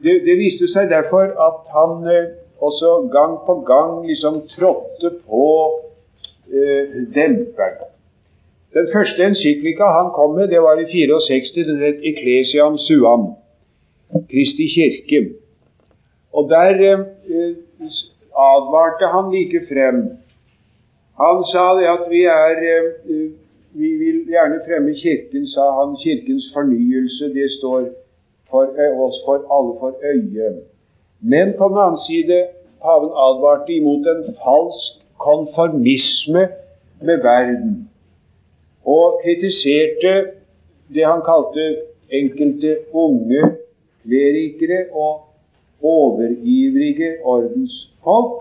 [0.05, 5.47] det, det, viste seg derfor at han eh, også gang på gang liksom trådte på
[6.53, 7.89] eh, demperen.
[8.75, 11.67] Den første encyklika han kom med, det var i 64.
[11.67, 13.33] Den het Eklesiam Suam,
[14.31, 15.21] Kristi kirke.
[16.33, 17.55] Og der eh,
[18.37, 20.03] advarte han like frem.
[21.21, 23.31] Han sa det at vi er eh,
[23.73, 25.93] Vi vil gjerne fremme Kirken, sa han.
[26.03, 27.85] Kirkens fornyelse, det står
[28.51, 28.65] for
[29.05, 30.51] oss for alle for øye.
[31.21, 32.39] Men på den annen side,
[32.83, 36.49] paven advarte imot en falsk konformisme
[37.01, 37.89] med verden,
[38.85, 40.15] og kritiserte
[40.95, 41.65] det han kalte
[42.11, 43.43] enkelte unge
[44.03, 45.21] klerikere og
[45.83, 48.33] overivrige ordensfolk,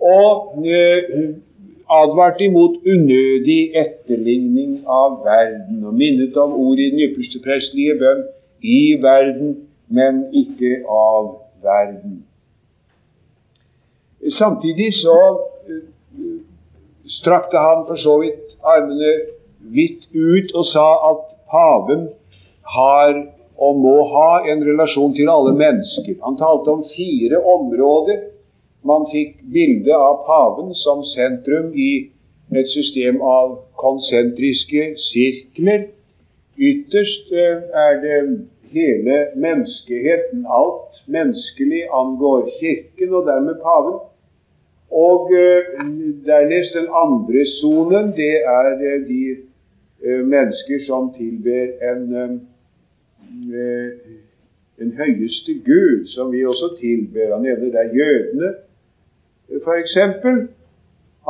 [0.00, 0.64] og
[1.90, 8.22] advarte imot unødig etterligning av verden, og minnet om ordet i den ypperste prestelige bønn
[8.62, 9.56] i verden,
[9.88, 12.22] men ikke av verden.
[14.38, 15.18] Samtidig så
[15.68, 16.40] uh,
[17.18, 19.12] strakte han for så vidt armene
[19.74, 22.08] vidt ut og sa at paven
[22.76, 23.14] har
[23.62, 26.16] og må ha en relasjon til alle mennesker.
[26.24, 28.22] Han talte om fire områder.
[28.86, 31.92] Man fikk bilde av paven som sentrum i
[32.58, 35.86] et system av konsentriske sirkler.
[36.58, 40.46] Ytterst uh, er det hele menneskeheten.
[40.48, 43.98] Alt menneskelig angår Kirken og dermed paven.
[44.90, 45.86] Og uh,
[46.26, 49.36] dernest den andre sonen, det er uh, de
[50.02, 52.40] mennesker som tilber en,
[54.82, 57.34] en høyeste Gud, som vi også tilber.
[57.34, 58.54] Han nevner der jødene,
[59.62, 59.96] f.eks.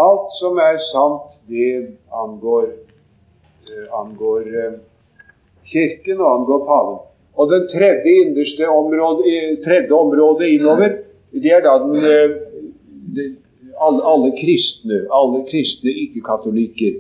[0.07, 2.67] Alt som er sant, det angår,
[3.93, 4.49] angår
[5.71, 6.99] Kirken og angår paven.
[7.39, 10.89] Og den tredje innerste området, tredje området innover,
[11.33, 12.35] det er da den, eh,
[13.17, 13.25] de,
[13.87, 16.99] alle, alle, kristne, alle kristne ikke-katolikker.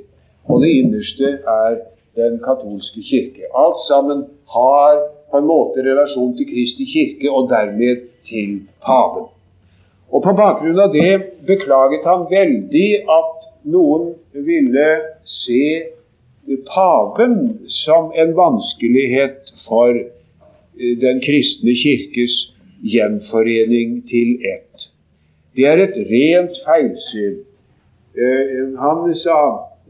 [0.48, 1.77] Og det innerste er
[2.16, 3.44] den katolske kirke.
[3.57, 9.29] Alt sammen har på en måte relasjon til Kristi kirke, og dermed til paven.
[10.12, 11.12] Og På bakgrunn av det
[11.48, 14.88] beklaget han veldig at noen ville
[15.25, 15.62] se
[16.46, 22.35] paven som en vanskelighet for eh, den kristne kirkes
[22.83, 24.88] gjenforening til ett.
[25.57, 27.42] Det er et rent feilsyn.
[28.16, 29.38] Eh, han sa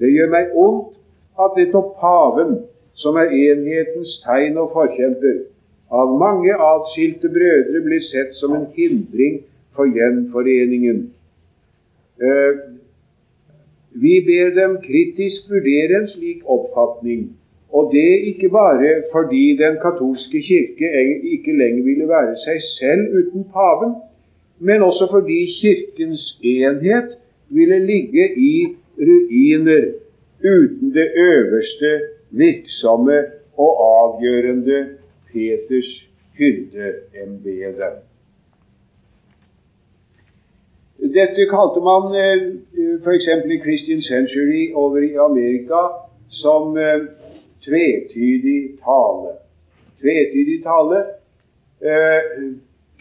[0.00, 0.92] det gjør meg ondt
[1.40, 2.60] at nettopp paven,
[2.98, 5.44] som er enhetens tegn og forkjemper,
[5.92, 9.42] av mange atskilte brødre blir sett som en hindring
[9.76, 11.02] for gjenforeningen.
[13.94, 17.26] Vi ber dem kritisk vurdere en slik oppfatning,
[17.72, 20.88] og det ikke bare fordi Den katolske kirke
[21.34, 23.94] ikke lenger ville være seg selv uten paven,
[24.60, 28.54] men også fordi Kirkens enhet ville ligge i
[28.98, 29.84] ruiner
[30.44, 32.00] uten det øverste,
[32.30, 33.18] virksomme
[33.58, 34.86] og avgjørende
[35.32, 37.90] Peters hyrdeembete.
[41.12, 42.40] Dette kalte man eh,
[43.04, 43.26] f.eks.
[43.28, 45.80] i Christian Century over i Amerika
[46.28, 47.04] som eh,
[47.64, 49.34] tvetydig tale.
[50.00, 51.02] Tvetydig tale
[51.84, 52.32] eh,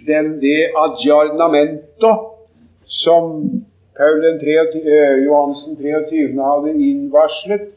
[0.07, 2.11] den, det adjarnamento
[2.85, 3.25] som
[3.97, 6.35] Paul 23, Johansen 23.
[6.41, 7.69] hadde innvarslet,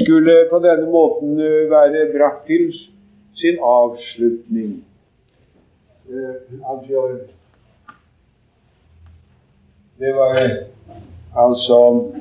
[0.00, 1.36] skulle på denne måten
[1.70, 2.70] være brakt til
[3.36, 4.78] sin avslutning.
[6.06, 7.18] Uh,
[9.98, 10.50] det var
[11.36, 12.12] altså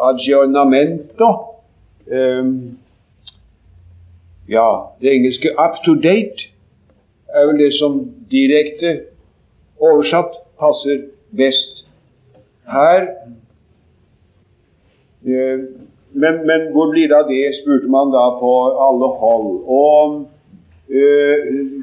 [0.00, 1.28] aggiornamento.
[2.12, 2.78] Um,
[4.48, 6.50] ja, det engelske 'up to date'
[7.28, 9.00] er vel det som direkte
[9.80, 11.02] oversatt passer
[11.36, 11.86] best
[12.72, 13.06] her.
[15.26, 15.64] Uh,
[16.12, 18.52] men, men, hvor blir det av det, spurte man da på
[18.86, 19.64] alle hold.
[19.66, 20.28] Og
[20.88, 21.36] uh,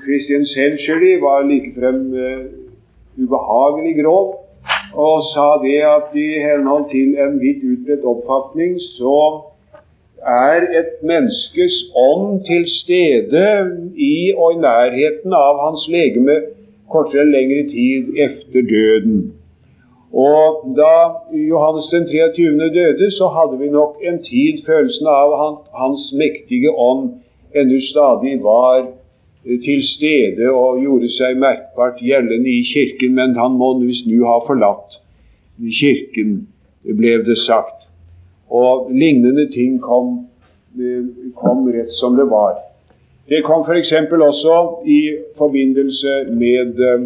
[0.05, 2.45] Christian Century var likefrem uh,
[3.17, 4.42] ubehagelig grov
[4.95, 9.19] og sa det at i henhold til en vidt utbredt oppfatning så
[10.25, 13.45] er et menneskes ånd til stede
[13.97, 16.35] i og i nærheten av hans legeme
[16.89, 19.33] kortere eller lengre tid efter døden.
[20.13, 20.95] Og da
[21.33, 22.69] Johannes den 23.
[22.79, 27.09] døde, så hadde vi nok en tid følelsen av at hans mektige ånd
[27.55, 28.85] ennå stadig var
[29.43, 34.39] til stede og gjorde seg merkbart gjeldende i Kirken, men han må visst nå ha
[34.47, 34.99] forlatt
[35.79, 36.47] Kirken,
[36.83, 37.89] ble det sagt.
[38.49, 40.29] Og lignende ting kom,
[41.39, 42.55] kom rett som det var.
[43.29, 43.93] Det kom f.eks.
[44.11, 44.99] også i
[45.37, 47.05] forbindelse med uh,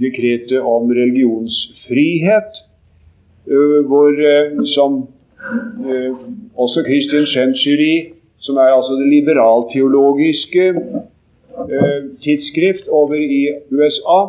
[0.00, 2.60] dekretet om religionsfrihet,
[3.48, 4.12] uh, hvor
[4.74, 5.06] som
[6.56, 11.11] også Christian Century, som er altså det liberalteologiske Eh,
[12.22, 14.20] tidsskrift over i USA.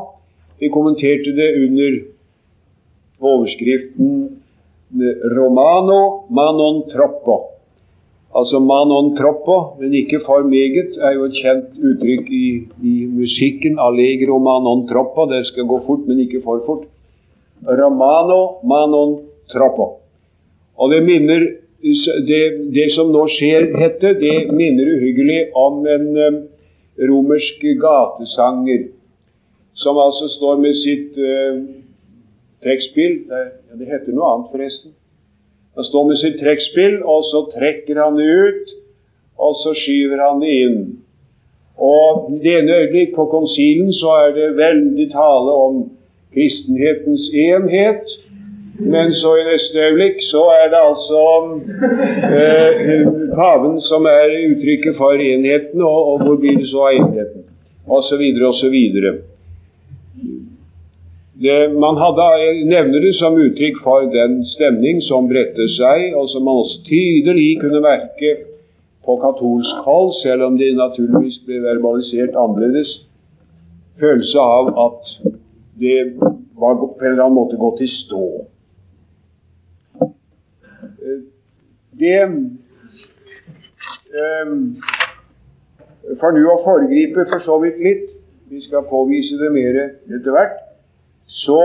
[0.60, 2.02] Vi kommenterte det under
[3.20, 4.40] overskriften
[4.94, 7.50] 'Romano manon troppo'.
[8.36, 12.48] Altså 'manon troppo', men ikke for meget, er jo et kjent uttrykk i,
[12.84, 13.80] i musikken.
[13.80, 15.30] 'Allegro manon troppo'.
[15.34, 16.84] Det skal gå fort, men ikke for fort.
[17.68, 19.20] Romano manon
[19.52, 20.00] troppo.
[20.78, 21.40] Og det minner
[22.28, 26.08] det, det som nå skjer, dette, det minner uhyggelig om en
[27.00, 28.90] romerske gatesanger,
[29.74, 31.62] som altså står med sitt uh,
[32.64, 34.94] trekkspill det, ja, det heter noe annet, forresten.
[35.74, 38.76] Han står med sitt trekkspill, og så trekker han det ut,
[39.42, 40.84] og så skyver han det inn.
[41.82, 45.80] Og det ene øyeblikk på konsilen så er det veldig tale om
[46.34, 48.14] kristenhetens enhet.
[48.78, 51.24] Men så i neste øyeblikk så er det altså
[52.40, 53.04] eh,
[53.38, 57.44] paven som er uttrykket for enheten, og, og hvor blir det så av enheten?
[57.88, 59.12] Og så videre og så videre.
[61.44, 66.30] Det, man hadde, jeg nevner det som uttrykk for den stemning som bredte seg, og
[66.32, 68.32] som man også tydelig kunne merke
[69.06, 72.96] på katolsk hold, selv om det naturligvis ble verbalisert annerledes.
[74.02, 75.14] Følelse av at
[75.82, 76.00] det
[76.58, 78.24] var på en eller annen måte gått i stå.
[82.04, 82.20] Det
[84.44, 84.60] um,
[86.20, 88.08] For nå å foregripe for så vidt litt,
[88.52, 90.58] vi skal påvise det mer etter hvert,
[91.32, 91.62] så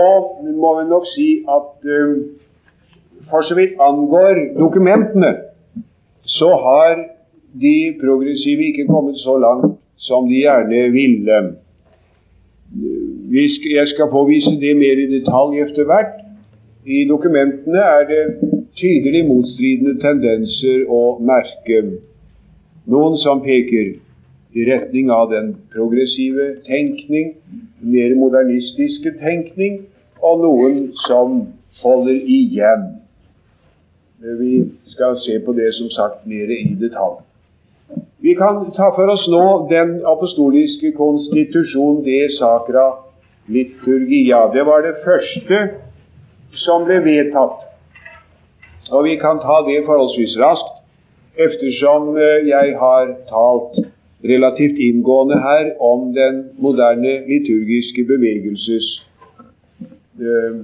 [0.55, 2.13] må vi nok si at um,
[3.29, 5.33] for så vidt angår dokumentene,
[6.23, 6.95] så har
[7.59, 11.39] de progressive ikke kommet så langt som de gjerne ville.
[13.69, 16.15] Jeg skal påvise det mer i detalj etter hvert.
[16.85, 18.23] I dokumentene er det
[18.79, 21.81] tydelig motstridende tendenser å merke.
[22.89, 23.93] Noen som peker
[24.57, 27.35] i retning av den progressive tenkning,
[27.79, 29.83] mer modernistiske tenkning,
[30.23, 31.41] og noen som
[31.83, 32.87] holder igjen.
[34.19, 34.53] Vi
[34.91, 37.21] skal se på det som sagt mer i detalj.
[38.19, 42.89] Vi kan ta for oss nå den apostoliske konstitusjon det sakra
[43.47, 44.49] liturgia.
[44.53, 45.61] Det var det første
[46.65, 47.63] som ble vedtatt.
[48.91, 50.75] Og vi kan ta det forholdsvis raskt,
[51.45, 53.85] eftersom eh, jeg har talt
[54.23, 58.87] relativt inngående her om den moderne liturgiske bevegelses
[60.19, 60.59] uh,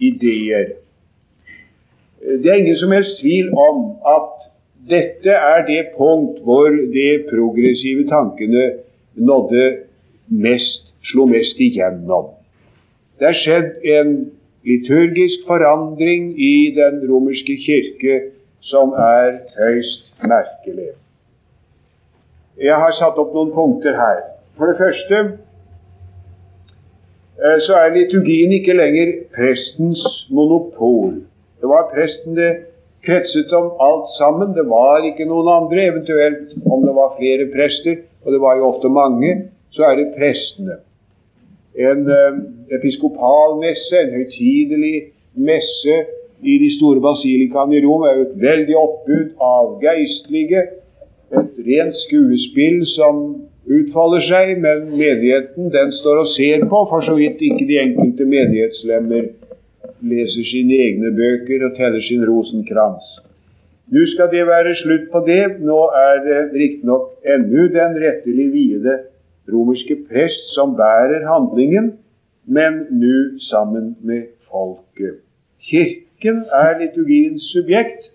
[0.00, 0.66] ideer.
[2.20, 4.48] Det er ingen som helst tvil om at
[4.88, 8.70] dette er det punkt hvor de progressive tankene
[9.14, 9.76] nådde
[10.28, 12.32] mest, slo mest igjennom.
[13.18, 14.14] Det er skjedd en
[14.66, 18.20] liturgisk forandring i den romerske kirke
[18.60, 20.90] som er høyst merkelig.
[22.60, 24.18] Jeg har satt opp noen punkter her.
[24.58, 25.20] For det første
[27.40, 31.22] eh, så er liturgien ikke lenger prestens monopol.
[31.60, 32.50] Det var presten det
[33.06, 34.52] kretset om alt sammen.
[34.52, 35.88] Det var ikke noen andre.
[35.88, 39.32] Eventuelt om det var flere prester, og det var jo ofte mange,
[39.72, 40.82] så er det prestene
[41.80, 42.40] en eh,
[42.76, 44.96] episkopal messe, en høytidelig
[45.40, 45.96] messe
[46.40, 50.66] i de store basilikaene i Rom, er jo et veldig oppbud av geistlige.
[51.30, 53.20] Et rent skuespill som
[53.70, 58.26] utfolder seg, men menigheten den står og ser på, for så vidt ikke de enkelte
[58.26, 59.28] menighetslemmer
[60.00, 63.18] leser sine egne bøker og teller sin rosenkrans.
[63.90, 65.44] Nå skal det være slutt på det.
[65.66, 68.96] Nå er det riktignok ennå den rettelig viede
[69.52, 71.92] romerske prest som bærer handlingen,
[72.44, 73.16] men nå
[73.50, 75.20] sammen med folket.
[75.70, 78.10] Kirken er liturgiens subjekt,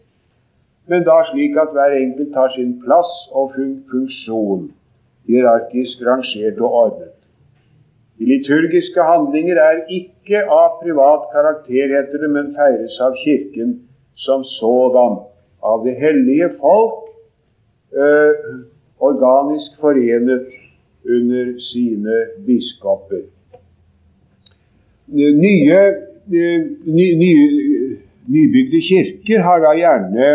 [0.87, 4.71] men da slik at hver enkelt tar sin plass og funksjon,
[5.27, 7.15] hierarkisk rangert og ordnet.
[8.19, 13.79] De liturgiske handlinger er ikke av privat karakter, heter det, men feires av Kirken
[14.15, 15.17] som sådan,
[15.63, 17.09] av det hellige folk,
[17.91, 18.61] øh,
[18.99, 20.45] organisk forenet
[21.05, 23.23] under sine biskoper.
[25.07, 25.81] Nye,
[26.27, 27.31] ny, ny,
[28.27, 30.29] nybygde kirker har da gjerne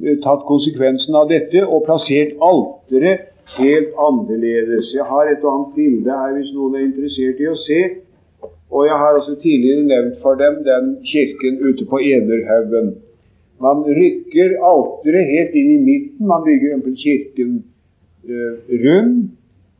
[0.00, 3.28] eh, tatt konsekvensen av dette og plassert alteret
[3.58, 4.94] helt annerledes.
[4.96, 7.82] Jeg har et og annet bilde her hvis noen er interessert i å se.
[8.72, 12.94] Og jeg har også tidligere nevnt for dem den kirken ute på Enerhaugen.
[13.60, 16.26] Man rykker alteret helt inn i midten.
[16.26, 17.68] Man bygger kirken rundt
[18.84, 19.30] rund.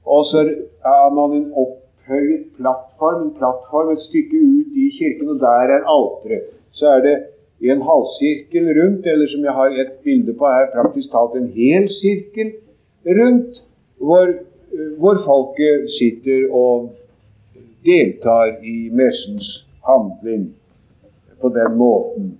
[0.06, 0.38] Og så
[0.84, 5.84] er man en opphøyet plattform, en plattform et stykke ut i kirken, og der er
[5.96, 6.42] alteret.
[6.72, 7.16] Så er det
[7.60, 11.88] en halvsirkel rundt, eller som jeg har et bilde på her, praktisk talt en hel
[11.88, 12.52] sirkel
[13.06, 13.62] rundt,
[13.96, 14.26] hvor,
[14.98, 16.90] hvor folket sitter og
[17.86, 20.54] deltar i messens handling
[21.40, 22.38] på den måten.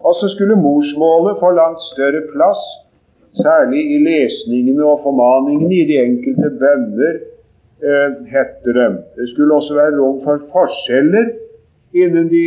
[0.00, 2.62] Og så skulle morsmålet få langt større plass
[3.40, 7.14] Særlig i lesningene og formaningene i de enkelte bønner
[7.80, 8.90] eh, heter det.
[9.16, 11.30] Det skulle også være rom for forskjeller
[11.96, 12.44] innen de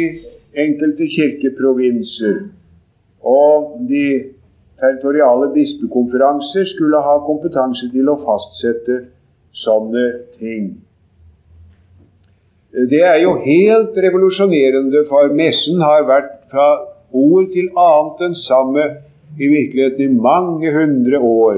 [0.65, 2.37] enkelte kirkeprovinser.
[3.25, 4.07] Og de
[4.79, 8.99] territoriale bispekonferanser skulle ha kompetanse til å fastsette
[9.65, 10.05] sånne
[10.37, 10.75] ting.
[12.75, 16.67] Det er jo helt revolusjonerende, for messen har vært fra
[17.15, 18.87] ord til annet den samme
[19.39, 21.57] i virkeligheten i mange hundre år.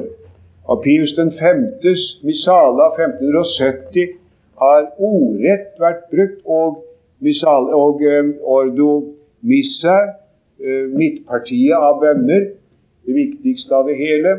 [0.68, 4.18] Og Pius den femtes missale av 1570
[4.62, 6.82] har ordrett vært brukt, og,
[7.24, 8.90] missale, og um, ordo
[9.42, 9.98] missa,
[10.60, 12.50] uh, midtpartiet av bønner,
[13.08, 14.36] det viktigste av det hele,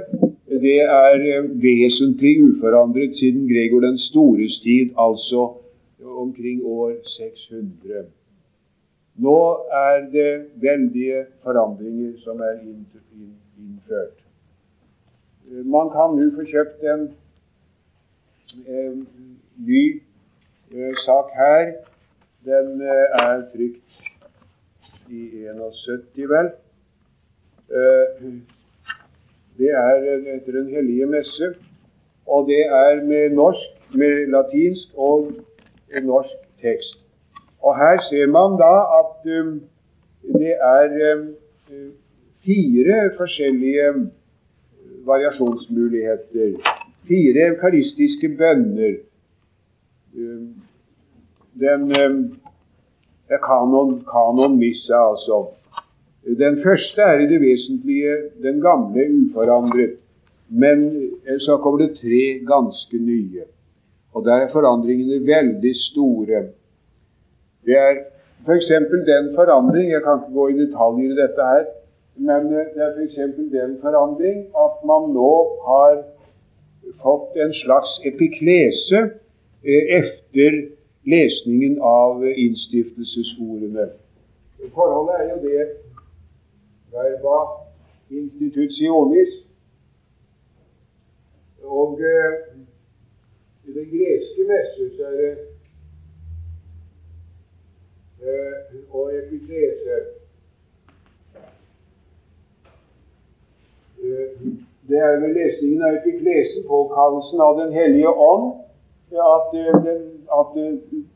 [0.49, 5.53] det er uh, vesentlig uforandret siden Gregor den stores tid, altså
[6.05, 8.05] omkring år 600.
[9.19, 14.19] Nå er det veldige forandringer som er innført.
[15.65, 17.09] Man kan nå få kjøpt en,
[18.69, 19.01] en
[19.67, 19.83] ny
[20.71, 21.73] eh, sak her.
[22.47, 23.97] Den eh, er trykt
[25.11, 26.53] i 71, vel.
[27.81, 28.31] Eh,
[29.59, 30.07] det er
[30.37, 31.55] etter Den hellige messe,
[32.27, 35.33] og det er med norsk, med latinsk og
[36.03, 37.08] norsk tekst.
[37.69, 39.51] Og her ser man da at um,
[40.41, 41.27] det er um,
[42.45, 43.89] fire forskjellige
[45.11, 46.57] variasjonsmuligheter.
[47.09, 48.95] Fire eukaristiske bønner.
[50.17, 50.55] Um,
[51.61, 52.19] den um,
[53.29, 55.47] er kanon, kanon missa, altså.
[56.39, 59.97] Den første er i det vesentlige den gamle uforandret.
[60.49, 61.11] Men
[61.41, 63.45] så kommer det tre ganske nye.
[64.13, 66.43] Og der er forandringene veldig store.
[67.69, 67.99] Det er
[68.47, 68.71] f.eks.
[69.13, 71.65] den forandring Jeg kan ikke gå i detaljer i dette her.
[72.17, 73.19] Men det er f.eks.
[73.59, 75.33] den forandring at man nå
[75.67, 75.99] har
[77.03, 79.03] fått en slags epiklese
[80.01, 80.57] efter
[81.13, 83.91] lesningen av innstiftelsesordene.
[84.75, 85.69] Forholdet er jo det
[86.93, 87.37] verba
[88.11, 89.37] institutionis.
[91.65, 92.33] Og eh,
[93.69, 95.58] i den greske messe så er det
[98.23, 99.99] eh, og epiklese
[104.03, 104.31] eh,
[104.89, 108.47] Det er ved lesningen av epiklesen, påkallelsen av Den hellige ånd,
[109.13, 110.03] at, eh, den,
[110.41, 110.53] at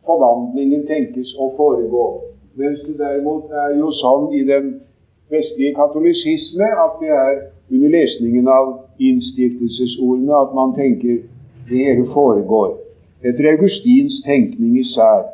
[0.06, 2.06] forvandlingen tenkes å foregå.
[2.54, 4.74] Mens det derimot er jo sånn i den
[5.32, 7.34] vestlige katolisisme at det er
[7.72, 11.22] under lesningen av innstiftelsesordene at man tenker
[11.68, 12.74] det hele foregår.
[13.24, 15.24] Etter Augustins tenkning især.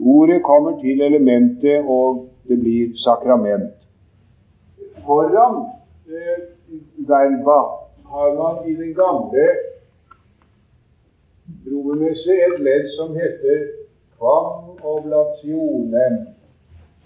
[0.00, 3.74] Ordet kommer til elementet, og det blir sakrament.
[5.04, 5.56] Foran
[6.08, 6.40] eh,
[6.96, 7.60] verba
[8.08, 9.46] har man i den gamle
[11.66, 13.66] romermesse et ledd som heter
[14.18, 16.34] quam oblationem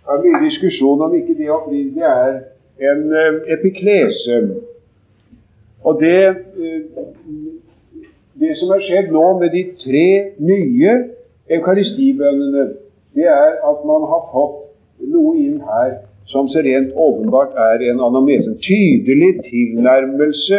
[0.09, 2.39] er mye diskusjon om ikke det opprinnelig er
[2.91, 4.39] en uh, epiklese.
[5.85, 6.23] Og det,
[6.57, 6.81] uh,
[8.41, 10.09] det som har skjedd nå med de tre
[10.39, 10.95] nye
[11.57, 12.69] eukaristibønnene,
[13.15, 14.59] det er at man har fått
[15.09, 18.53] noe inn her som så rent åpenbart er en anamnese.
[18.53, 20.59] En tydelig tilnærmelse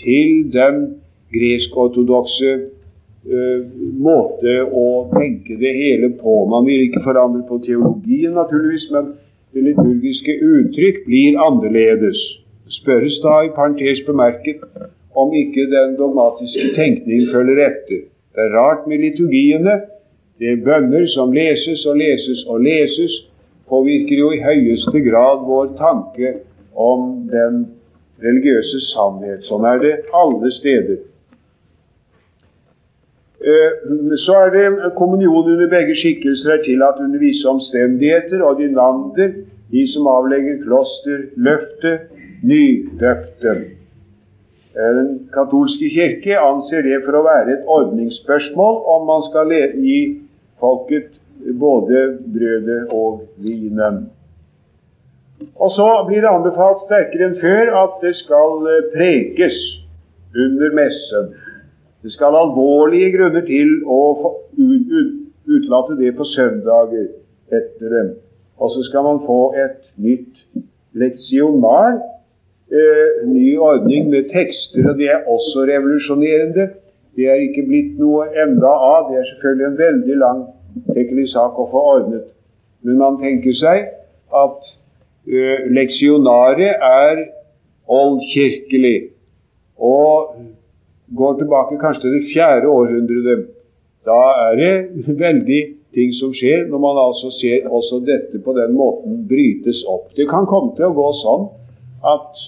[0.00, 0.78] til den
[1.34, 3.58] gresk-ortodokse uh,
[4.00, 6.44] måte å tenke det hele på.
[6.48, 9.12] Man vil ikke forandre på teologien, naturligvis, men
[9.52, 12.20] det liturgiske uttrykk blir annerledes.
[12.80, 14.64] Spørres da i parentes bemerket
[15.18, 18.04] om ikke den dogmatiske tenkning følger etter.
[18.30, 19.80] Det er rart med liturgiene.
[20.40, 23.12] Det er bønner som leses og leses og leses,
[23.68, 26.30] påvirker jo i høyeste grad vår tanke
[26.72, 27.66] om den
[28.24, 29.44] religiøse sannhet.
[29.44, 31.02] Sånn er det alle steder.
[33.40, 33.76] Eh,
[34.24, 39.36] så er det kommunion under begge skikkelser er tillatt under visse omstendigheter, og de lander,
[39.70, 42.08] de som avlegger klosterløftet,
[42.48, 43.54] nydøpte.
[44.72, 49.52] Eh, den katolske kirke anser det for å være et ordningsspørsmål om man skal
[49.84, 50.00] gi
[50.60, 51.10] folket
[51.60, 54.10] både brødet og vinen.
[55.56, 59.56] Og så blir det anbefalt sterkere enn før at det skal eh, prekes
[60.36, 61.30] under messen.
[62.04, 64.02] Det skal alvorlige grunner til å
[65.50, 67.08] utlate det på søndager
[67.52, 68.12] etter dem.
[68.60, 70.44] Og så skal man få et nytt
[71.00, 72.00] leksionar,
[72.72, 76.68] eh, ny ordning med tekster, og det er også revolusjonerende.
[77.16, 79.10] Det er ikke blitt noe enda av.
[79.10, 80.44] Det er selvfølgelig en veldig lang
[80.94, 82.28] teknisk sak å få ordnet.
[82.86, 83.90] Men man tenker seg
[84.40, 84.70] at
[85.28, 87.24] eh, leksjonaret er
[87.90, 89.10] oldkirkelig.
[89.80, 90.36] Og
[91.16, 93.48] går tilbake kanskje til det fjerde århundret,
[94.06, 94.74] da er det
[95.26, 95.60] veldig
[95.94, 100.12] ting som skjer når man altså ser også dette på den måten brytes opp.
[100.16, 101.48] Det kan komme til å gå sånn
[102.06, 102.44] at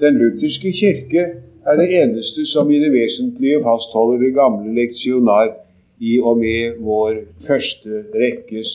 [0.00, 1.26] den lutherske kirke
[1.66, 5.54] er det eneste som i det vesentlige fastholder det gamle leksjonar
[6.00, 7.14] i og med vår
[7.46, 8.70] første rekkes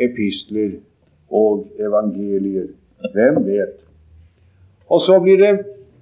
[0.00, 0.78] epistler
[1.30, 2.66] og evangelier.
[3.14, 3.76] Hvem vet?
[4.90, 5.52] Og så blir det,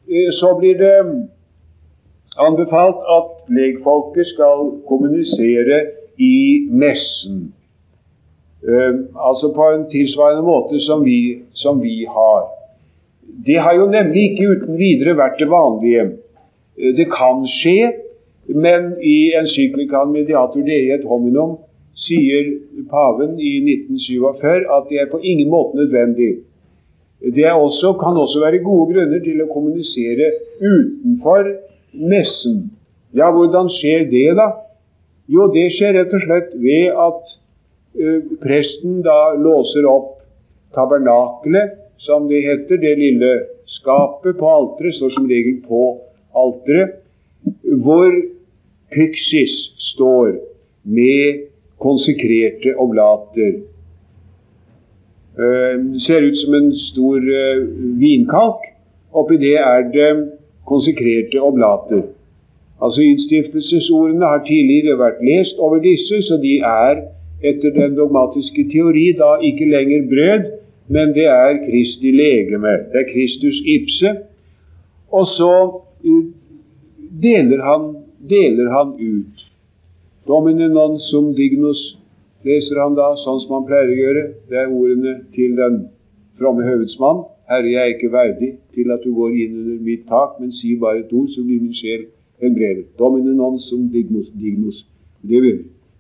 [0.08, 1.28] eh, så blir det
[2.38, 5.86] anbefalt at legfolket skal kommunisere
[6.18, 7.54] i messen.
[8.62, 8.94] Uh,
[9.28, 12.42] altså på en tilsvarende måte som vi, som vi, har.
[13.46, 16.06] Det har jo nemlig ikke uten videre vært det vanlige.
[16.78, 17.92] Uh, det kan skje,
[18.52, 21.60] men i encyklikaen Mediator Dei et hominum
[22.02, 22.48] sier
[22.90, 26.32] paven i 1947 at det er på ingen måte nødvendig.
[27.22, 31.52] Det også, kan også være gode grunner til å kommunisere utenfor
[31.94, 32.72] messen.
[33.14, 34.48] Ja, hvordan skjer det, da?
[35.30, 37.34] Jo, det skjer rett og slett ved at
[37.94, 40.16] ø, presten da låser opp
[40.74, 41.76] tabernakelet,
[42.06, 43.32] som det heter, det lille
[43.78, 45.82] skapet på alteret, står som regel på
[46.34, 46.98] alteret,
[47.82, 48.14] hvor
[48.94, 49.54] pyksis
[49.92, 50.34] står
[50.84, 51.44] med
[51.82, 53.60] konsekrerte oblater.
[55.32, 57.62] Uh, ser ut som en stor uh,
[58.00, 58.66] vinkalk.
[59.12, 60.10] Oppi det er det
[60.68, 62.02] konsekrerte oblater.
[62.82, 67.04] Altså Innstiftelsesordene har tidligere vært lest over disse, så de er
[67.42, 70.50] etter den dogmatiske teori da ikke lenger brød,
[70.92, 72.72] men det er Kristi legeme.
[72.92, 74.10] Det er Kristus ipse.
[75.12, 75.52] Og så
[76.04, 76.24] uh,
[77.22, 77.88] deler, han,
[78.28, 79.42] deler han ut.
[80.28, 81.80] Domine non sum dignus
[82.46, 84.24] leser han da, sånn som han pleier å gjøre.
[84.50, 85.78] Det er ordene til den
[86.40, 87.24] fromme høvedsmann.
[87.50, 90.74] Herre, jeg er ikke verdig til at du går inn under mitt tak, men si
[90.80, 92.06] bare et ord, så blir min sjel
[92.42, 92.86] helbredet.
[93.00, 94.28] Domine non sum dignus.
[94.32, 94.84] dignus.
[95.22, 95.40] Det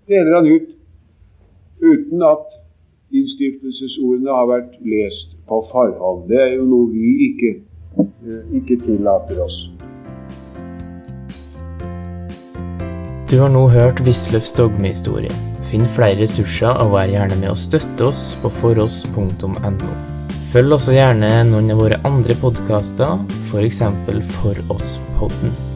[0.08, 0.68] deler han ut
[1.82, 2.61] uten at
[3.12, 6.26] innstiftelsesordene har vært lest på forhånd.
[6.30, 7.52] Det er jo noe vi ikke,
[8.00, 9.58] eh, ikke tillater oss.
[13.32, 15.32] Du har nå hørt Wisløffs dogmehistorie.
[15.70, 19.92] Finn flere ressurser og vær gjerne med å støtte oss på foross.no.
[20.52, 23.84] Følg også gjerne noen av våre andre podkaster, f.eks.
[24.36, 25.71] For oss-podden.